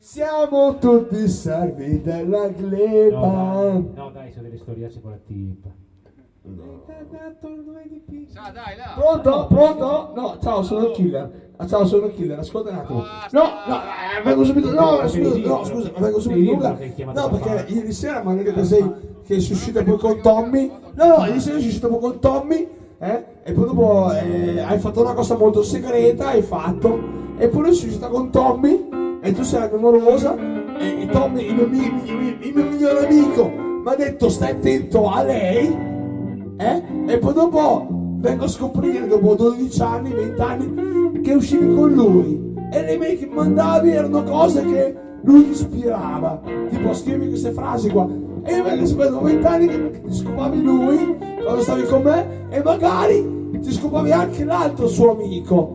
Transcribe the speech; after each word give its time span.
Siamo 0.00 0.78
tutti 0.78 1.28
servi 1.28 2.02
della 2.02 2.48
gleba. 2.48 3.18
No, 3.18 3.72
dai, 3.72 3.94
no, 3.94 4.10
dai, 4.10 4.32
sono 4.32 4.42
delle 4.42 4.56
storiacce 4.56 5.00
con 5.00 5.10
la 5.12 5.18
tipa. 5.24 5.68
Sa, 8.26 8.50
dai, 8.50 8.76
là. 8.76 8.94
Pronto? 8.98 9.46
Pronto? 9.46 10.12
No, 10.16 10.38
ciao, 10.42 10.62
sono 10.62 10.86
il 10.86 10.92
killer. 10.92 11.52
Ah, 11.56 11.66
ciao, 11.68 11.84
sono 11.84 12.06
il 12.06 12.14
killer, 12.14 12.40
ascolta 12.40 12.70
un 12.70 12.76
attimo. 12.76 13.04
No, 13.30 13.42
no, 13.68 13.76
eh, 13.76 14.22
vengo 14.24 14.44
subito. 14.44 14.72
No, 14.72 15.06
scusa, 15.06 15.38
no, 15.38 15.64
scusa, 15.64 15.92
vengo 15.96 16.18
subito. 16.18 16.52
Nulla. 16.52 16.78
No, 17.12 17.28
perché 17.28 17.72
ieri 17.72 17.92
sera 17.92 18.24
mi 18.24 18.30
hanno 18.30 18.42
detto 18.42 18.54
che 18.54 18.64
sei 18.64 18.92
che 19.24 19.40
sei 19.40 19.52
uscita 19.52 19.84
poi 19.84 19.98
con 19.98 20.20
Tommy. 20.20 20.72
No, 20.94 21.06
no, 21.06 21.24
ieri 21.26 21.40
sera 21.40 21.58
sei 21.58 21.68
uscita 21.68 21.86
poi 21.86 22.00
con 22.00 22.18
Tommy. 22.18 22.68
Eh? 23.02 23.24
E 23.44 23.52
poi 23.52 23.64
dopo 23.64 24.12
eh, 24.12 24.60
hai 24.60 24.78
fatto 24.78 25.00
una 25.00 25.14
cosa 25.14 25.34
molto 25.36 25.62
segreta, 25.62 26.28
hai 26.28 26.42
fatto. 26.42 26.98
E 27.38 27.48
poi 27.48 27.72
sei 27.72 27.88
uscita 27.88 28.08
con 28.08 28.30
Tommy. 28.30 28.88
E 29.22 29.32
tu 29.32 29.42
sei 29.42 29.68
amorosa. 29.72 30.36
E, 30.78 31.02
e 31.02 31.06
Tommy, 31.08 31.46
il 31.46 31.54
mio, 31.54 31.66
mi- 31.66 31.90
mi- 31.90 32.14
mi- 32.14 32.36
il 32.46 32.52
mio 32.54 32.64
migliore 32.64 33.06
amico, 33.06 33.48
mi 33.48 33.82
ha 33.90 33.94
detto 33.94 34.28
stai 34.28 34.50
attento 34.52 35.10
a 35.10 35.22
lei 35.22 35.88
eh? 36.58 36.82
E 37.06 37.18
poi 37.18 37.32
dopo 37.32 37.86
vengo 38.18 38.44
a 38.44 38.48
scoprire, 38.48 39.06
dopo 39.06 39.34
12 39.34 39.80
anni, 39.80 40.12
20 40.12 40.40
anni, 40.42 41.20
che 41.22 41.32
uscivi 41.32 41.74
con 41.74 41.90
lui. 41.92 42.54
E 42.70 42.82
le 42.82 42.98
mail 42.98 43.18
che 43.18 43.26
mandavi 43.26 43.90
erano 43.90 44.22
cose 44.22 44.62
che 44.64 44.94
lui 45.22 45.50
ispirava. 45.50 46.40
Tipo 46.68 46.94
scrivi 46.94 47.28
queste 47.28 47.52
frasi 47.52 47.90
qua. 47.90 48.06
E 48.42 48.54
io 48.54 48.62
vengo 48.62 48.82
a 48.82 48.86
sapere 48.86 49.10
dopo 49.10 49.24
20 49.24 49.46
anni 49.46 49.66
che 49.66 50.02
ti 50.02 50.14
scopavi 50.14 50.62
lui 50.62 51.16
quando 51.42 51.62
stavi 51.62 51.82
con 51.84 52.02
me 52.02 52.48
e 52.48 52.62
magari 52.62 53.38
ti 53.60 53.72
scopavi 53.72 54.12
anche 54.12 54.44
l'altro 54.44 54.88
suo 54.88 55.12
amico. 55.12 55.72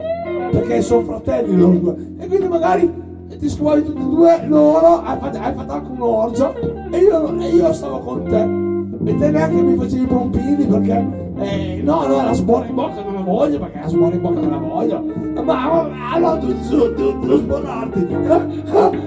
Perché 0.51 0.81
sono 0.81 1.01
fratelli 1.01 1.55
loro 1.55 1.77
due. 1.77 2.15
E 2.19 2.27
quindi 2.27 2.47
magari 2.47 3.03
ti 3.37 3.49
scopavi 3.49 3.83
tutti 3.83 4.01
e 4.01 4.05
due 4.05 4.45
loro, 4.47 5.01
hai 5.01 5.17
fatto, 5.19 5.37
hai 5.37 5.53
fatto 5.53 5.71
anche 5.71 5.91
un 5.91 6.01
orgio 6.01 6.55
e 6.91 6.97
io, 6.97 7.39
e 7.39 7.47
io 7.47 7.73
stavo 7.73 7.99
con 7.99 8.23
te. 8.23 8.74
E 9.05 9.15
te 9.17 9.29
neanche 9.29 9.61
mi 9.61 9.75
facevi 9.75 10.03
i 10.03 10.07
pompini 10.07 10.65
perché 10.65 11.23
eh, 11.37 11.81
no, 11.83 12.07
no, 12.07 12.23
la 12.23 12.33
sborra 12.33 12.65
in 12.65 12.75
bocca 12.75 13.01
non 13.03 13.13
la 13.13 13.19
voglio 13.19 13.59
perché 13.59 13.79
la 13.79 13.87
sborra 13.87 14.15
in 14.15 14.21
bocca 14.21 14.39
non 14.39 14.49
la 14.49 14.57
voglio. 14.57 15.03
Ma, 15.43 15.89
allora 16.11 16.37
tu, 16.37 16.47
tu, 16.67 16.93
tu, 16.95 17.19
tu 17.19 17.37
sborrarti. 17.37 18.07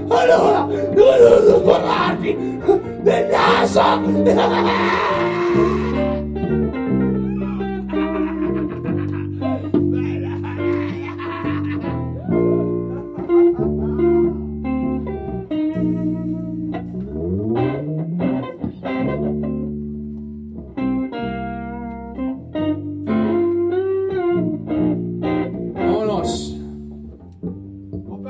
Allora, 0.08 0.66
tu, 0.68 0.94
tu, 0.94 1.46
tu 1.46 1.58
sborrarti 1.58 2.36
nel 3.02 3.26
naso. 3.28 5.16